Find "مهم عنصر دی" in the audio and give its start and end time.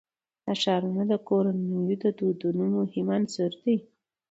2.75-3.77